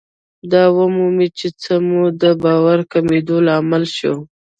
[0.51, 4.15] دا ومومئ چې څه مو د باور کمېدو لامل شو.